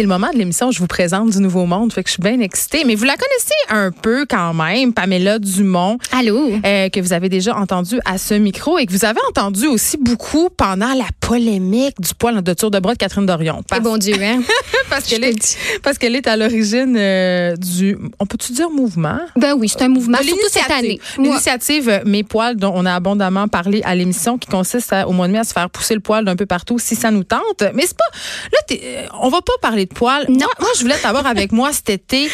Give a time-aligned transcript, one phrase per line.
[0.00, 2.14] C'est le moment de l'émission où je vous présente du Nouveau Monde, fait que je
[2.14, 2.84] suis bien excitée.
[2.86, 5.98] Mais vous la connaissez un peu quand même, Pamela Dumont.
[6.10, 6.52] Allô?
[6.64, 9.98] Euh, que vous avez déjà entendu à ce micro et que vous avez entendu aussi
[9.98, 13.62] beaucoup pendant la polémique du poil de tour de bras de Catherine Dorion.
[13.76, 14.40] Eh bon Dieu, hein?
[14.88, 19.20] parce qu'elle est, parce qu'elle est à l'origine euh, du, on peut-tu dire mouvement?
[19.36, 20.98] Ben oui, c'est un mouvement, De surtout cette année.
[21.18, 25.12] L'initiative euh, Mes poils, dont on a abondamment parlé à l'émission, qui consiste à, au
[25.12, 27.24] mois de mai à se faire pousser le poil d'un peu partout si ça nous
[27.24, 27.64] tente.
[27.74, 28.04] Mais c'est pas,
[28.50, 30.24] là, on va pas parler de poils.
[30.28, 30.36] Non.
[30.38, 32.28] Moi, moi, je voulais t'avoir avec moi cet été.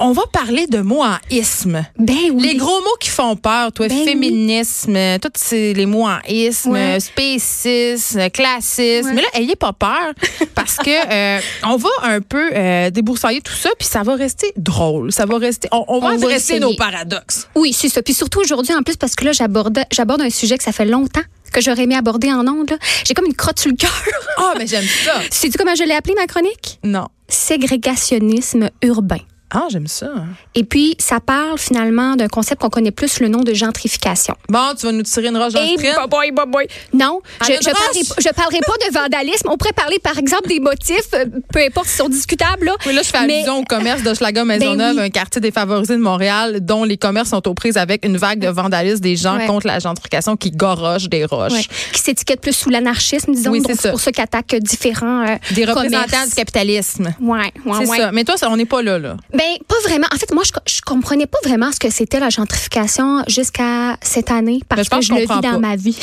[0.00, 1.84] On va parler de mots en isme.
[1.98, 2.40] Ben oui.
[2.42, 6.70] Les gros mots qui font peur, toi, Ben féminisme, tous ces- les mots en isme,
[6.70, 6.98] Ouais.
[6.98, 9.08] euh, spécisme, classisme.
[9.08, 9.14] Ouais.
[9.14, 10.12] Mais là, ayez pas peur
[10.54, 10.90] parce que
[11.38, 15.10] euh, on va un peu euh, déboursailler tout ça, puis ça va rester drôle.
[15.12, 15.68] Ça va rester.
[15.72, 17.48] On, on va On va adresser nos paradoxes.
[17.56, 18.00] Oui, c'est ça.
[18.00, 21.22] Puis surtout aujourd'hui, en plus, parce que là, j'aborde un sujet que ça fait longtemps
[21.50, 22.78] que j'aurais aimé aborder en ondes.
[23.04, 24.02] J'ai comme une crotte sur le cœur.
[24.38, 25.20] Ah, mais j'aime ça.
[25.30, 26.78] Sais-tu comment je l'ai appelé, ma chronique?
[26.84, 27.08] Non.
[27.28, 29.20] Ségrégationnisme urbain.
[29.50, 30.08] Ah, j'aime ça.
[30.54, 34.34] Et puis, ça parle finalement d'un concept qu'on connaît plus le nom de gentrification.
[34.50, 35.96] Bon, tu vas nous tirer une roche dans le sprint.
[36.10, 36.66] boy, boy, boy.
[36.92, 38.16] Non, je, je, parlerai, roche!
[38.24, 39.48] je parlerai pas de vandalisme.
[39.50, 42.66] On pourrait parler, par exemple, des motifs, euh, peu importe s'ils sont discutables.
[42.66, 42.76] Là.
[42.86, 45.06] Oui, là, je fais Mais- allusion au commerce de Schlager Maisonneuve, Ben oui.
[45.06, 48.48] un quartier défavorisé de Montréal, dont les commerces sont aux prises avec une vague de
[48.48, 49.46] vandalisme des gens Ouais.
[49.46, 51.52] contre la gentrification qui gorochent des roches.
[51.52, 53.50] Ouais, qui s'étiquette plus sous l'anarchisme, disons.
[53.52, 56.28] Oui, c'est pour ça qu'attaquent différents euh, Des représentants commerces.
[56.30, 57.14] du capitalisme.
[57.20, 58.12] Ouais, ouais, C'est ça.
[58.12, 59.16] Mais toi, ça, on n'est pas là, là.
[59.38, 60.06] Ben, pas vraiment.
[60.12, 64.30] En fait, moi, je, je comprenais pas vraiment ce que c'était la gentrification jusqu'à cette
[64.30, 65.58] année parce Ben, je pense que je le vis dans pas.
[65.58, 65.96] ma vie.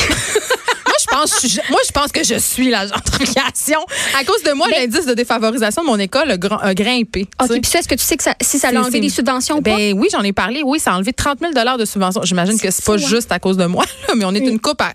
[0.88, 3.80] moi, je pense, je- moi, je pense que je suis la gentrification.
[4.20, 7.28] À cause de moi, Ben- l'indice de défavorisation de mon école a, gr- a grimpé.
[7.42, 9.62] OK, puis est-ce que tu sais que ça, si ça a enlevé des subventions ou
[9.62, 9.76] pas?
[9.76, 10.62] Ben oui, j'en ai parlé.
[10.64, 12.22] Oui, ça a enlevé 30 000 de subventions.
[12.24, 12.98] J'imagine que c'est pas hein?
[12.98, 14.48] juste à cause de moi, là, mais on est Oui.
[14.50, 14.94] une coupe à,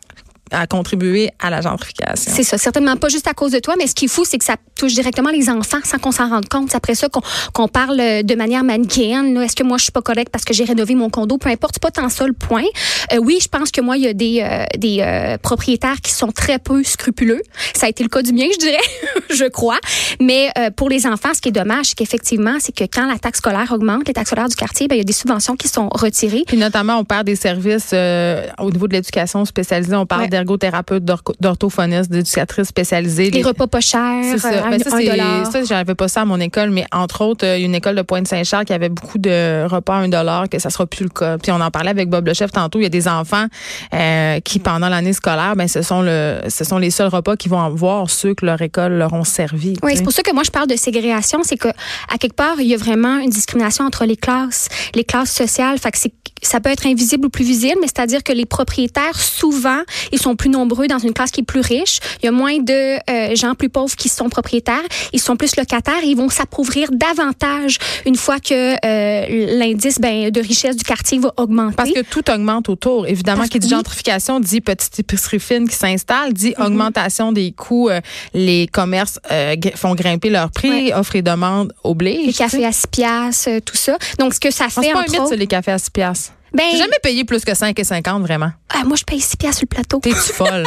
[0.50, 2.32] à contribuer à la gentrification.
[2.34, 4.38] C'est ça, certainement pas juste à cause de toi, mais ce qui est fou, c'est
[4.38, 6.70] que ça touche directement les enfants sans qu'on s'en rende compte.
[6.70, 7.08] C'est après ça
[7.52, 9.36] qu'on parle euh, de manière manichéenne.
[9.38, 11.38] Est-ce que moi, je suis pas correcte parce que j'ai rénové mon condo?
[11.38, 12.64] Peu importe, c'est pas tant ça le point.
[13.12, 16.12] Euh, oui, je pense que moi, il y a des, euh, des euh, propriétaires qui
[16.12, 17.42] sont très peu scrupuleux.
[17.74, 18.78] Ça a été le cas du mien, je dirais,
[19.30, 19.78] je crois.
[20.20, 23.18] Mais euh, pour les enfants, ce qui est dommage, c'est qu'effectivement, c'est que quand la
[23.18, 25.68] taxe scolaire augmente, les taxes scolaires du quartier, ben, il y a des subventions qui
[25.68, 26.44] sont retirées.
[26.46, 29.94] Puis notamment, on perd des services euh, au niveau de l'éducation spécialisée.
[29.96, 30.28] On parle Ouais.
[30.44, 33.30] D'orco- d'orthophonistes, d'éducatrices spécialisées.
[33.30, 34.48] Les repas pas chers, C'est ça.
[34.48, 35.52] euh, Ben, un- ça, un c'est- dollar.
[35.52, 37.74] ça, j'avais pas ça à mon école, mais entre autres, euh, il y a une
[37.74, 41.04] école de Pointe-Saint-Charles qui avait beaucoup de repas à un dollar, que ça sera plus
[41.04, 41.38] le cas.
[41.38, 42.78] Puis on en parlait avec Bob le chef tantôt.
[42.78, 43.46] Il y a des enfants
[43.94, 47.50] euh, qui, pendant l'année scolaire, ben ce sont le, ce sont les seuls repas qu'ils
[47.50, 49.76] vont avoir ceux que leur école leur ont servi.
[49.82, 52.60] Oui, c'est pour ça que moi je parle de ségrégation, c'est que à quelque part
[52.60, 55.78] il y a vraiment une discrimination entre les classes, les classes sociales.
[55.78, 56.12] Fait que c'est
[56.42, 59.80] ça peut être invisible ou plus visible, mais c'est-à-dire que les propriétaires souvent
[60.12, 61.98] ils sont plus nombreux dans une classe qui est plus riche.
[62.22, 64.82] Il y a moins de euh, gens plus pauvres qui sont propriétaires.
[65.12, 70.30] Ils sont plus locataires et ils vont s'appauvrir davantage une fois que euh, l'indice ben,
[70.30, 71.76] de richesse du quartier va augmenter.
[71.76, 73.06] Parce que tout augmente autour.
[73.06, 73.70] Évidemment, qui dit oui.
[73.72, 76.66] gentrification dit petite épicerie fine qui s'installe, dit Mm-hmm.
[76.66, 77.88] augmentation des coûts.
[77.88, 78.00] euh,
[78.34, 80.94] les commerces euh, font grimper leurs prix, Ouais.
[80.94, 82.26] offre et demande oblige.
[82.26, 83.96] les cafés à 6 piastres, euh, tout ça.
[84.18, 85.34] Donc, ce que ça fait, pas un mythe, autres...
[85.36, 86.29] les cafés à 6 piastres.
[86.52, 88.50] Ben, J'ai jamais payé plus que 5,50 vraiment.
[88.70, 90.00] ah, moi, je paye 6 piastres sur le plateau.
[90.00, 90.64] T'es-tu folle?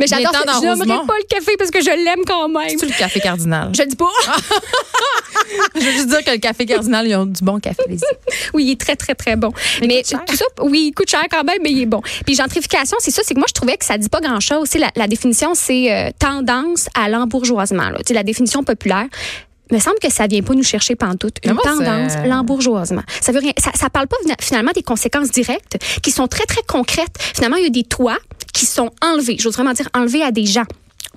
[0.00, 2.68] Mais j'adore dans Je n'aimerais pas le café parce que je l'aime quand même.
[2.70, 3.70] C'est-tu le café cardinal?
[3.74, 4.06] Je le dis pas.
[5.74, 7.82] Je veux juste dire que le café cardinal, ils ont du bon café.
[7.88, 7.98] les-
[8.54, 9.52] Oui, il est très, très, très bon.
[9.80, 12.00] Mais tout ça, oui, il coûte cher quand même, mais il est bon.
[12.26, 14.72] Puis gentrification, c'est ça, c'est que moi, je trouvais que ça dit pas grand-chose.
[14.74, 17.90] La, la définition, c'est euh, tendance à l'embourgeoisement.
[18.10, 19.06] La définition populaire.
[19.70, 21.36] Il me semble que ça vient pas nous chercher pantoute.
[21.44, 23.02] Mais Une moi, tendance, l'embourgeoisement.
[23.20, 26.62] Ça veut rien, ça, ça parle pas finalement des conséquences directes qui sont très, très
[26.66, 27.16] concrètes.
[27.34, 28.18] Finalement, il y a des toits
[28.54, 29.36] qui sont enlevés.
[29.38, 30.64] J'ose vraiment dire enlevés à des gens.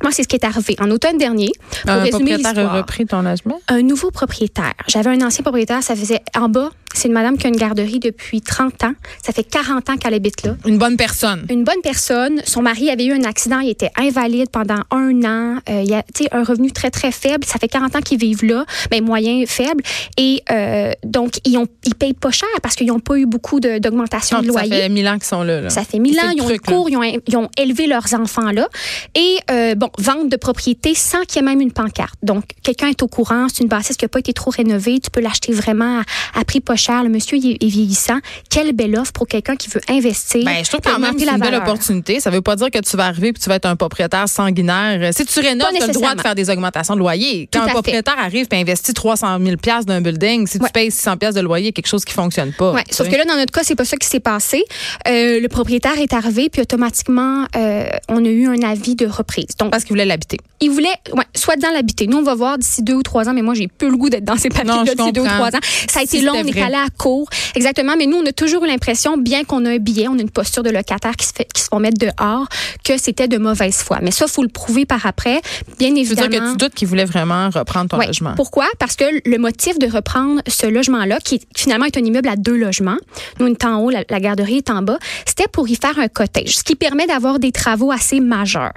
[0.04, 0.75] Moi, c'est ce qui est arrivé.
[0.80, 3.62] En automne dernier, pour Un résumer propriétaire a l'histoire repris ton logement?
[3.68, 4.74] un nouveau propriétaire.
[4.88, 8.00] J'avais un ancien propriétaire, ça faisait en bas, C'est une madame qui a une garderie
[8.00, 8.94] depuis 30 ans.
[9.24, 10.56] Ça fait 40 ans qu'elle habite là.
[10.66, 11.46] Une bonne personne.
[11.50, 12.42] Une bonne personne.
[12.46, 13.60] Son mari avait eu un accident.
[13.60, 15.58] Il était invalide pendant un an.
[15.70, 17.46] Euh, il a un revenu très, très faible.
[17.46, 19.84] Ça fait 40 ans qu'ils vivent là, mais moyen, faible.
[20.18, 23.60] Et euh, donc, ils ont ils payent pas cher parce qu'ils n'ont pas eu beaucoup
[23.60, 24.70] d'augmentation de, loyer.
[24.70, 25.70] Ça fait mille ans qu'ils sont là, là.
[25.70, 26.32] Ça fait mille ans.
[26.36, 28.68] Ils ont truc, cours, ils ont, ils ont, élevé leurs enfants là.
[29.16, 32.16] Et euh, bon, vente de propriété sans qu'il y ait même une pancarte.
[32.24, 33.48] Donc, quelqu'un est au courant.
[33.50, 35.00] C'est une bâtisse qui n'a pas été trop rénovée.
[35.00, 37.04] Tu peux l'acheter vraiment à, à, prix pas cher.
[37.04, 38.19] Le monsieur est, vieillissant.
[38.50, 40.44] Quelle belle offre pour quelqu'un qui veut investir.
[40.44, 42.19] Ben, je trouve quand même c'est une belle opportunité.
[42.19, 45.13] Ça veut pas dire que tu vas arriver et tu vas être un propriétaire sanguinaire.
[45.13, 47.48] Si tu rénoves, tu as le droit de faire des augmentations de loyer.
[47.51, 49.56] Quand un propriétaire arrive et investit 300 000
[49.86, 52.74] d'un building, si tu payes 600 de loyer, quelque chose qui fonctionne pas.
[52.74, 54.63] Ouais, sauf que là, dans notre cas, c'est pas ça qui s'est passé.
[55.07, 59.56] Euh, le propriétaire est arrivé, puis automatiquement, euh, on a eu un avis de reprise.
[59.60, 60.38] Donc, Parce qu'il voulait l'habiter.
[60.60, 62.07] Il voulait, ouais, soit dans l'habiter.
[62.07, 64.10] Nous, on va voir d'ici deux ou trois ans, mais moi, j'ai peu le goût
[64.10, 65.60] d'être dans ces papiers-là d'ici deux ou trois ans.
[65.89, 67.30] Ça a été long, on est à court.
[67.56, 67.94] Exactement.
[67.98, 70.30] Mais nous, on a toujours eu l'impression, bien qu'on a un billet, on a une
[70.30, 72.48] posture de locataire qui se fait, qui se font mettre dehors,
[72.84, 74.00] que c'était de mauvaise foi.
[74.02, 75.42] Mais ça, faut le prouver par après.
[75.80, 76.06] Bien évidemment.
[76.06, 78.34] Tu veux dire que tu doutes qu'il voulait vraiment reprendre ton logement.
[78.36, 78.68] Pourquoi?
[78.80, 82.58] Parce que le motif de reprendre ce logement-là, qui finalement est un immeuble à deux
[82.58, 82.98] logements,
[83.40, 86.08] nous, on est en haut, la, garderie est en bas, c'était pour y faire un
[86.08, 88.74] cottage, ce qui permet d'avoir des travaux assez majeurs.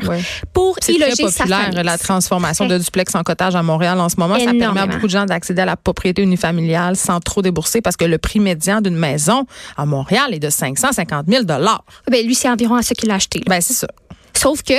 [0.52, 1.82] Pour y loger sa famille.
[1.82, 4.38] la transformation de duplex en cottage à Montréal en ce moment.
[4.38, 7.96] Ça permet à beaucoup de gens d'accéder à la propriété unifamiliale sans trop débourser parce
[7.96, 9.46] que le prix médian d'une maison
[9.76, 13.42] à Montréal est de 550 000 ben, Lui, c'est environ à ce qu'il a acheté.
[13.46, 13.86] Ben, c'est ça.
[14.36, 14.74] Sauf que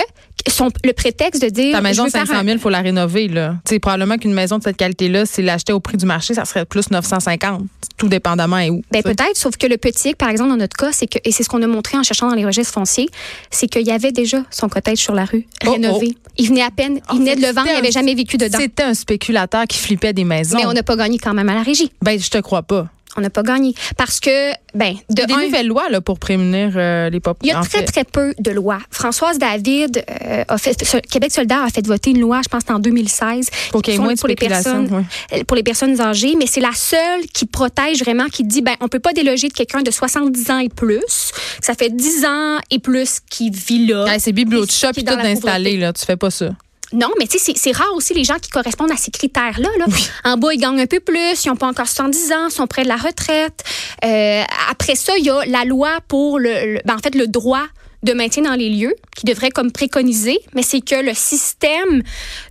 [0.47, 1.71] son, le prétexte de dire.
[1.71, 3.27] Ta maison, 500 000, il faut la rénover.
[3.27, 3.55] Là.
[3.81, 6.91] probablement qu'une maison de cette qualité-là, si l'achetait au prix du marché, ça serait plus
[6.91, 7.63] 950,
[7.97, 8.81] tout dépendamment et où.
[8.91, 11.43] Ben, peut-être, sauf que le petit, par exemple, dans notre cas, c'est que, et c'est
[11.43, 13.09] ce qu'on a montré en cherchant dans les registres fonciers,
[13.49, 16.15] c'est qu'il y avait déjà son cottage sur la rue, oh, rénové.
[16.15, 16.29] Oh.
[16.37, 18.57] Il venait à peine, il venait de le vendre, il n'avait jamais vécu dedans.
[18.59, 20.57] C'était un spéculateur qui flippait des maisons.
[20.57, 21.91] Mais on n'a pas gagné quand même à la régie.
[22.01, 23.73] Ben, je te crois pas on n'a pas gagné.
[23.97, 27.19] Parce que, ben, de Il y a des nouvelles lois là, pour prémunir euh, les
[27.19, 27.37] pop.
[27.43, 28.79] Il y a très, très peu de lois.
[28.91, 32.79] Françoise David, euh, a fait, Québec solidaire a fait voter une loi, je pense, en
[32.79, 33.49] 2016.
[33.71, 35.05] Pour qu'il y ait moins de pour les personnes,
[35.47, 38.87] Pour les personnes âgées, mais c'est la seule qui protège vraiment, qui dit, ben, on
[38.87, 41.31] peut pas déloger de quelqu'un de 70 ans et plus.
[41.61, 44.05] Ça fait 10 ans et plus qui vit là.
[44.19, 45.93] c'est de shop tout installé, là.
[45.93, 46.49] Tu fais pas ça.
[46.93, 49.69] Non, mais tu sais, c'est rare aussi les gens qui correspondent à ces critères-là.
[49.77, 49.85] Là.
[50.23, 52.83] En bas, ils gagnent un peu plus, ils n'ont pas encore 70 ans, sont près
[52.83, 53.63] de la retraite.
[54.03, 57.65] Euh, après ça, il y a la loi pour le, ben, en fait, le droit
[58.03, 62.03] de maintien dans les lieux qui devrait comme préconiser, mais c'est que le système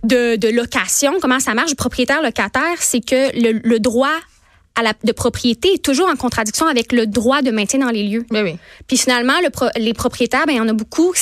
[0.03, 4.19] de, de, location, comment ça marche, propriétaire-locataire, c'est que le, le droit
[4.75, 8.03] à la, de propriété est toujours en contradiction avec le droit de maintien dans les
[8.03, 8.25] lieux.
[8.31, 8.57] Mais oui.
[8.87, 9.49] Puis finalement, le
[9.79, 11.13] les propriétaires, ben, il y en a beaucoup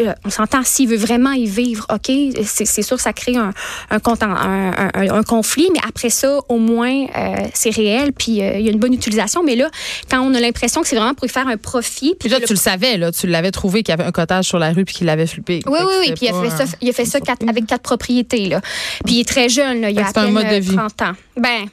[0.00, 2.10] euh, on s'entend, s'il veut vraiment y vivre, OK,
[2.44, 3.52] c'est sûr que ça crée un,
[3.90, 8.72] un, conflit, mais après ça, au moins, euh, c'est réel, puis euh, il y a
[8.72, 9.42] une bonne utilisation.
[9.42, 9.68] Mais là,
[10.10, 12.14] quand on a l'impression que c'est vraiment pour y faire un profit.
[12.18, 14.58] Puis là, tu le savais, là, tu l'avais trouvé qu'il y avait un cottage sur
[14.58, 15.60] la rue, puis qu'il l'avait flippé.
[15.66, 18.46] Oui, oui, oui, puis il a fait ça, il a fait ça avec quatre propriétés,
[18.46, 18.60] là.
[19.04, 21.12] Puis il est très jeune, là, il a à peine un 30 ans.
[21.36, 21.66] Ben,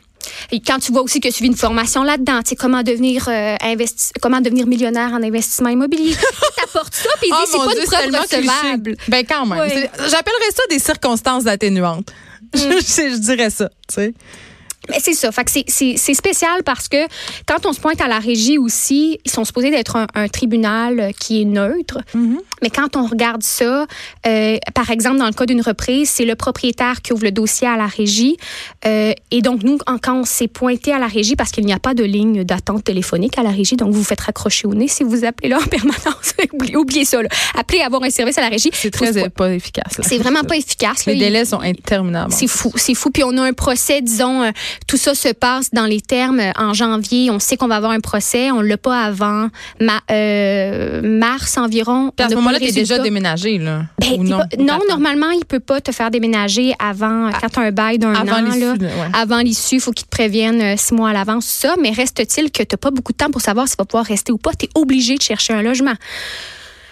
[0.52, 3.26] et quand tu vois aussi que tu vis une formation là-dedans, tu sais, comment devenir
[3.28, 3.56] euh,
[4.22, 6.16] comment devenir millionnaire en investissement immobilier?
[6.58, 8.98] T'apportes ça, puis oh c'est pas Dieu, une preuve recevable.
[9.08, 9.70] Ben quand même.
[9.70, 12.12] J'appellerais ça des circonstances atténuantes.
[12.54, 12.60] Mm.
[12.60, 14.14] je, dirais ça, tu sais.
[14.90, 15.32] Mais c'est ça.
[15.32, 16.98] Fait que c'est spécial parce que
[17.46, 21.42] quand on se pointe à la régie aussi, ils sont supposés d'être un, tribunal qui
[21.42, 22.00] est neutre.
[22.16, 22.38] Mm-hmm.
[22.62, 23.86] Mais quand on regarde ça,
[24.26, 27.68] euh, par exemple, dans le cas d'une reprise, c'est le propriétaire qui ouvre le dossier
[27.68, 28.38] à la régie.
[28.86, 31.80] Euh, et donc, nous, quand on s'est pointé à la régie, parce qu'il n'y a
[31.80, 34.88] pas de ligne d'attente téléphonique à la régie, donc vous vous faites raccrocher au nez
[34.88, 36.34] si vous appelez là en permanence.
[36.76, 37.22] oubliez, ça.
[37.22, 37.30] Là.
[37.56, 38.70] Appelez avoir un service à la régie.
[38.74, 40.00] C'est très pas efficace.
[40.02, 41.06] C'est vraiment pas efficace.
[41.06, 42.32] Les délais sont interminables.
[42.32, 42.72] C'est fou.
[42.76, 43.10] C'est fou.
[43.10, 44.52] Puis on a un procès, disons, euh,
[44.86, 47.32] tout ça se passe dans les termes en janvier.
[47.32, 48.52] On sait qu'on va avoir un procès.
[48.52, 49.50] On l'a pas avant
[49.80, 52.12] mars environ
[52.52, 53.84] là tu es déjà déménagé, là.
[54.00, 57.64] Ben, non, non normalement, il peut pas te faire déménager avant, ah, quand tu as
[57.64, 58.24] un bail d'un an.
[58.24, 58.76] Là,
[59.14, 61.76] Avant l'issue, il faut qu'il te prévienne euh, six mois à l'avance, ça.
[61.82, 64.32] Mais reste-t-il que tu n'as pas beaucoup de temps pour savoir s'il va pouvoir rester
[64.32, 64.52] ou pas?
[64.54, 65.94] Tu es obligé de chercher un logement.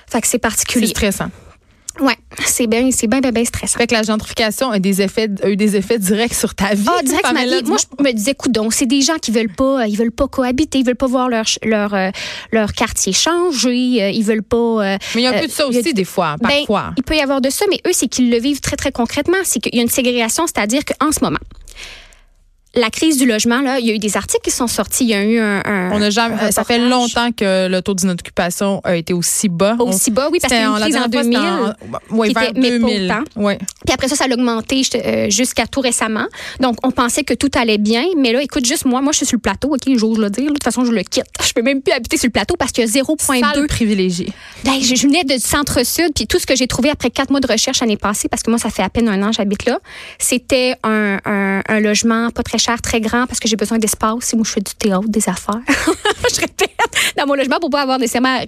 [0.07, 0.87] Fait que c'est particulier.
[0.87, 1.29] C'est stressant.
[2.01, 2.13] Oui,
[2.45, 3.77] c'est bien, c'est bien, bien, bien stressant.
[3.77, 6.85] Fait que la gentrification a, des effets, a eu des effets directs sur ta vie.
[6.87, 7.63] Ah, direct ma vie.
[7.65, 10.79] Moi, je me disais, coudon, c'est des gens qui veulent pas, ils veulent pas cohabiter,
[10.79, 12.09] ils veulent pas voir leur leur euh,
[12.51, 14.57] leur quartier changer, euh, ils veulent pas.
[14.57, 16.93] Euh, mais il y a un peu de ça aussi des fois, ben, parfois.
[16.97, 19.37] il peut y avoir de ça, mais eux, c'est qu'ils le vivent très très concrètement.
[19.43, 21.39] C'est qu'il y a une ségrégation, c'est-à-dire qu'en ce moment,
[22.75, 25.05] la crise du logement, là, il y a eu des articles qui sont sortis.
[25.05, 25.61] Il y a eu un.
[25.65, 29.49] un On a jamais, un ça fait longtemps que le taux d'inoccupation a été aussi
[29.49, 29.75] bas.
[29.79, 31.37] Aussi bas, oui, parce qu'il y a eu une C'était crise en la dernière 2000.
[31.37, 33.05] fois, c'était en- ouais, qui vers était- mais pas 2000.
[33.11, 33.41] autant.
[33.41, 33.57] Ouais.
[33.85, 36.25] Puis après ça, ça a augmenté euh, jusqu'à tout récemment.
[36.59, 38.03] Donc, on pensait que tout allait bien.
[38.17, 40.45] Mais là, écoute, juste moi, moi, je suis sur le plateau, OK, j'ose le dire.
[40.47, 41.25] De toute façon, je le quitte.
[41.45, 44.27] Je peux même plus habiter sur le plateau parce qu'il y a 0,2 Salle privilégiée.
[44.65, 47.47] Ben, je, venais de centre-sud, puis tout ce que j'ai trouvé après quatre mois de
[47.47, 49.79] recherche l'année passée, parce que moi, ça fait à peine un an j'habite là,
[50.19, 54.15] c'était un, un, un logement pas très cher, très grand, parce que j'ai besoin d'espace.
[54.21, 55.61] Si moi, je fais du théâtre, des affaires.
[56.33, 56.71] je répète,
[57.17, 58.39] dans mon logement pour pas avoir nécessairement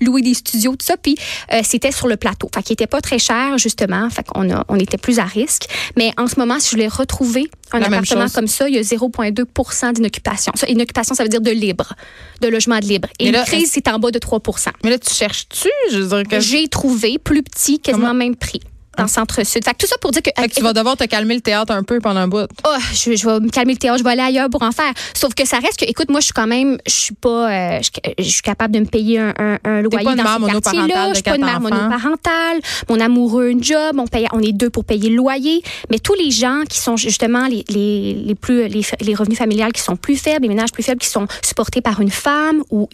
[0.00, 0.96] loué des studios, tout ça.
[0.96, 1.16] Puis
[1.52, 2.48] euh, c'était sur le plateau.
[2.54, 4.08] Fait qu'il était pas très cher, justement.
[4.10, 5.66] Fait qu'on a, on était plus à risque.
[5.96, 8.78] Mais en ce moment, si je voulais retrouver un La appartement comme ça, il y
[8.78, 10.52] a 0,2% d'inoccupation.
[10.54, 11.94] Ça, Inoccupation, ça veut dire de libre,
[12.40, 13.08] de logement de libre.
[13.18, 15.68] Et Mais une là, crise, c'est en bas de 3% Mais là, tu cherches-tu?
[15.90, 18.14] Je veux dire que, j'ai trouvé plus petit, quasiment Comment?
[18.14, 18.60] même prix.
[18.96, 19.64] Dans le centre-sud.
[19.64, 20.30] Fait que tout ça pour dire que.
[20.36, 22.48] fait que tu vas devoir te calmer le théâtre un peu pendant un bout.
[22.66, 24.92] Oh, je, je vais me calmer le théâtre, je vais aller ailleurs pour en faire.
[25.14, 27.80] Sauf que ça reste que, écoute, moi, je suis quand même, je suis pas, euh,
[27.82, 31.08] je, je suis capable de me payer un, un, un loyer pas dans ce quartier-là.
[31.10, 32.60] Je suis pas une mère monoparentale.
[32.88, 33.96] Mon amoureux, une job.
[33.98, 35.62] On paye, on est deux pour payer le loyer.
[35.90, 39.72] Mais tous les gens qui sont justement les, les, les plus, les, les revenus familiales
[39.72, 42.88] qui sont plus faibles, les ménages plus faibles qui sont supportés par une femme ou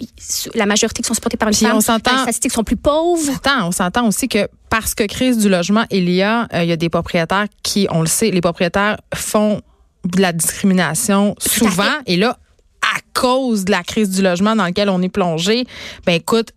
[0.54, 3.32] la majorité qui sont supportés par une Puis femme, on les statistiques sont plus pauvres.
[3.62, 6.72] On s'entend aussi que parce que crise du logement, il y a, euh, il y
[6.72, 9.60] a des propriétaires qui, on le sait, les propriétaires font
[10.04, 11.92] de la discrimination souvent.
[12.06, 12.38] Et là,
[12.82, 15.66] à cause de la crise du logement dans laquelle on est plongé,
[16.06, 16.52] ben écoute,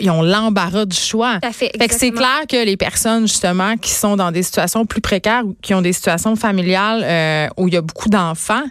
[0.00, 1.38] ils, ont l'embarras du choix.
[1.42, 4.84] À fait, Fait que c'est clair que les personnes, justement, qui sont dans des situations
[4.86, 8.64] plus précaires ou qui ont des situations familiales euh, où il y a beaucoup d'enfants,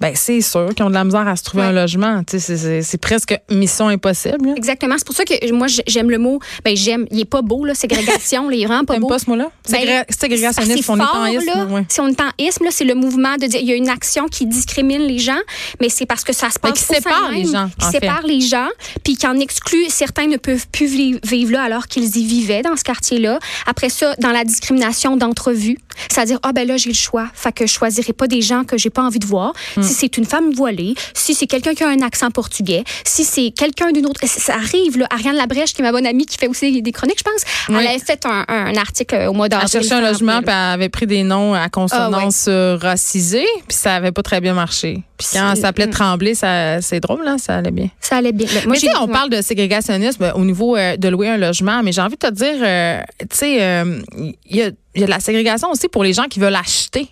[0.00, 1.68] ben c'est sûr qu'ils ont de la misère à se trouver Ouais.
[1.68, 2.22] un logement.
[2.28, 4.46] C'est presque mission impossible.
[4.48, 4.54] là.
[4.56, 4.94] Exactement.
[4.98, 6.38] C'est pour ça que moi, j'aime le mot.
[6.64, 7.06] Ben, j'aime.
[7.10, 8.50] Il est pas beau, là, ségrégation.
[8.50, 9.08] il est vraiment pas beau.
[9.08, 9.50] pas ce mot-là?
[9.70, 11.64] Ben, Ségré- Ségrégationnisme, c'est on est fort, en isme, là.
[11.66, 11.84] ouais.
[11.88, 14.26] Si on est en isme, c'est le mouvement de dire il y a une action
[14.28, 15.38] qui discrimine les gens,
[15.80, 17.70] mais c'est parce que ça se Mais passe qui au sein sépare même, les gens,
[17.78, 18.68] qui en sépare les gens,
[19.04, 22.62] puis qui en exclut certains ne peuvent plus vi- vivre là alors qu'ils y vivaient
[22.62, 23.38] dans ce quartier-là.
[23.66, 25.78] Après ça, dans la discrimination d'entrevue,
[26.10, 28.76] c'est-à-dire ah ben là j'ai le choix, fait que je choisirai pas des gens que
[28.78, 29.52] j'ai pas envie de voir.
[29.76, 29.82] Hmm.
[29.82, 33.50] Si c'est une femme voilée, si c'est quelqu'un qui a un accent portugais, si c'est
[33.50, 35.06] quelqu'un d'une autre, ça arrive là.
[35.10, 37.42] Ariane Labrèche qui est ma bonne amie qui fait aussi des chroniques, je pense.
[37.68, 37.76] Oui.
[37.80, 39.70] Elle avait fait un, un article au mois Elle d'avril.
[39.70, 43.94] cherchait un logement, puis elle avait pris des noms à consonance euh, racisée, puis ça
[43.94, 45.02] avait pas très bien marché.
[45.18, 45.90] Puis quand ça s'appelait mm.
[45.90, 47.88] Tremblay, ça, c'est drôle, là, ça allait bien.
[48.00, 48.46] Ça allait bien.
[48.46, 49.12] Moi, mais tu sais, on ouais.
[49.12, 52.26] parle de ségrégationnisme euh, au niveau euh, de louer un logement, mais j'ai envie de
[52.28, 54.00] te dire, euh, tu sais, euh,
[54.46, 56.54] il y, a, il y a de la ségrégation aussi pour les gens qui veulent
[56.54, 57.08] acheter.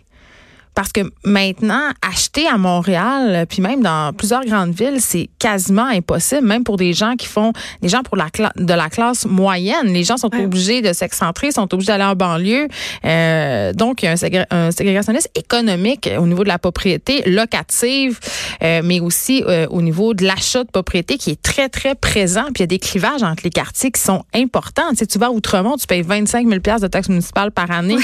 [0.74, 5.86] Parce que maintenant, acheter à Montréal, euh, puis même dans plusieurs grandes villes, c'est quasiment
[5.86, 8.26] impossible, même pour des gens qui font, des gens pour la
[8.56, 9.86] de la classe moyenne.
[9.92, 10.44] Les gens sont Ouais.
[10.44, 12.66] obligés de s'excentrer, sont obligés d'aller en banlieue.
[13.04, 17.22] Euh, donc, il y a un, ségré- un ségrégationnisme économique au niveau de la propriété
[17.30, 18.18] locative,
[18.62, 22.44] euh, mais aussi euh, au niveau de l'achat de propriété qui est très, très présent.
[22.46, 24.90] Puis il y a des clivages entre les quartiers qui sont importants.
[24.90, 27.96] Tu sais, tu vas à Outremont, tu payes 25 000 de taxes municipales par année.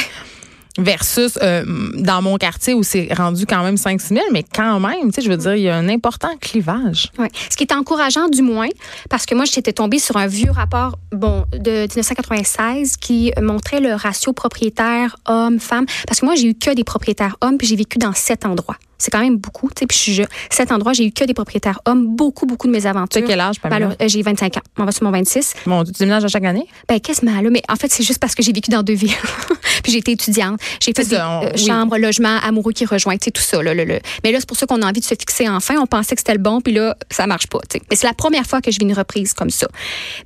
[0.79, 5.11] Versus euh, dans mon quartier où c'est rendu quand même 5-6 000, mais quand même,
[5.13, 7.11] tu sais, je veux dire, il y a un important clivage.
[7.19, 7.29] Ouais.
[7.51, 8.69] Ce qui est encourageant, du moins,
[9.09, 13.95] parce que moi, j'étais tombée sur un vieux rapport bon, de 1996 qui montrait le
[13.95, 15.87] ratio propriétaire homme-femme.
[16.07, 18.77] Parce que moi, j'ai eu que des propriétaires hommes, puis j'ai vécu dans sept endroits.
[19.01, 20.27] C'est quand même beaucoup, tu sais, puis je suis jeune.
[20.51, 23.25] Sept endroits, j'ai eu que des propriétaires hommes, beaucoup, beaucoup de mes Tu aventures.
[23.27, 23.97] quel âge, Pamela?
[24.01, 24.63] Euh, j'ai 25 ans.
[24.77, 25.55] On va sur mon 26.
[25.65, 26.67] Bon, tu déménages à chaque année?
[26.87, 27.49] Ben, quasiment, là.
[27.49, 29.17] Mais en fait, c'est juste parce que j'ai vécu dans deux villes.
[29.83, 30.60] puis j'ai été étudiante.
[30.81, 31.61] J'ai fait des ça, on- euh, oui.
[31.99, 33.99] logements, amoureux qui rejoignent, tu sais, tout ça, là, là, là.
[34.25, 35.77] Mais là, c'est pour ça qu'on a envie de se fixer enfin.
[35.81, 37.83] On pensait que c'était le bon, puis là, ça marche pas, tu sais.
[37.91, 39.67] Mais c'est la première fois que je vis une reprise comme ça.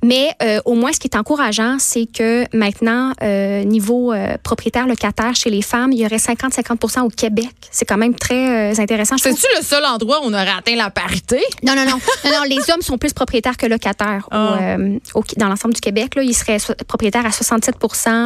[0.03, 4.13] Mais euh, au moins, ce qui est encourageant, c'est que maintenant, euh, niveau
[4.43, 7.49] propriétaire locataire chez les femmes, il y aurait 50-50 au Québec.
[7.71, 9.17] C'est quand même très intéressant.
[9.17, 11.41] C'est-tu le seul endroit où on aurait atteint la parité?
[11.63, 12.43] Non, non, non, non, non.
[12.47, 14.57] Les hommes sont plus propriétaires que locataires Ah.
[15.13, 16.15] au- dans l'ensemble du Québec.
[16.15, 17.75] Là, ils seraient propriétaires à 67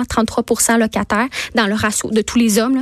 [0.09, 1.75] 33 locataires dans le
[2.07, 2.75] de tous les hommes.
[2.75, 2.81] Là.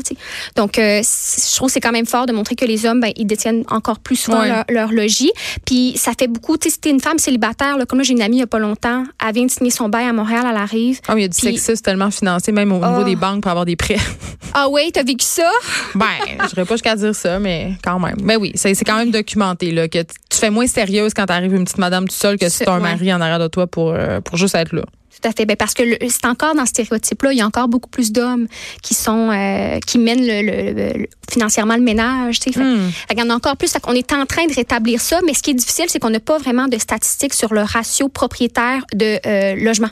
[0.56, 3.12] Donc, euh, je trouve que c'est quand même fort de montrer que les hommes, ben,
[3.16, 4.50] ils détiennent encore plus souvent Ouais.
[4.50, 5.32] leur, leur logis.
[5.66, 6.56] Puis, ça fait beaucoup.
[6.62, 8.60] Si t'es une femme célibataire, là, comme moi, j'ai une amie il n'y a pas
[8.60, 11.00] longtemps, elle vient de signer son bail à Montréal, elle arrive.
[11.08, 13.04] Ah, mais il y a du Puis- sexisme tellement financé, même au niveau Ah.
[13.04, 13.98] des banques pour avoir des prêts.
[14.54, 15.50] Ah oui, t'as vécu ça?
[15.94, 16.06] ben,
[16.44, 18.16] je dirais pas jusqu'à dire ça, mais quand même.
[18.24, 21.64] Ben oui, c'est quand même documenté, là, que tu fais moins sérieuse quand t'arrives une
[21.66, 22.82] petite madame tout seule que si t'as un ouais.
[22.82, 24.84] mari en arrière de toi pour, euh, pour juste être là.
[25.22, 25.46] Tout à fait.
[25.46, 28.48] Ben, parce que c'est encore dans ce stéréotype-là, il y a encore beaucoup plus d'hommes
[28.84, 32.40] qui sont euh, qui mènent le, le- financièrement le ménage.
[32.40, 32.60] tu sais.
[32.60, 32.66] Fait,
[33.10, 33.74] fait qu'il y en a encore plus.
[33.82, 36.20] Qu'on est en train de rétablir ça, mais ce qui est difficile, c'est qu'on n'a
[36.20, 39.90] pas vraiment de statistiques sur le ratio propriétaire de euh, logement.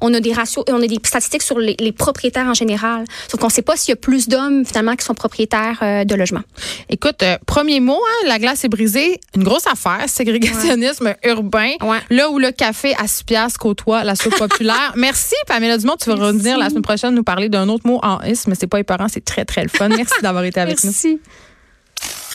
[0.00, 3.04] On a des ratios, on a des statistiques sur les, les propriétaires en général.
[3.28, 6.04] Sauf qu'on ne sait pas s'il y a plus d'hommes finalement qui sont propriétaires euh,
[6.04, 6.42] de logements.
[6.88, 9.20] Écoute, euh, premier mot, hein, la glace est brisée.
[9.36, 11.72] Une grosse affaire, ségrégationnisme urbain.
[11.82, 11.98] Ouais.
[12.10, 14.92] Là où le café à 6 piastres côtoie la soupe populaire.
[14.96, 15.96] Merci, Pamela Dumont.
[16.00, 16.26] Tu vas Merci.
[16.28, 19.08] revenir la semaine prochaine nous parler d'un autre mot en is, mais c'est pas éparant,
[19.08, 19.88] c'est très, très le fun.
[19.88, 20.90] Merci d'avoir été avec nous.
[20.90, 21.20] Merci.